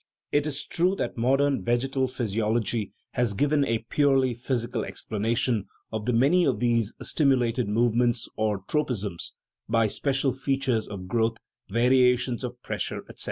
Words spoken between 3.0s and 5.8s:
has given a purely physical explanation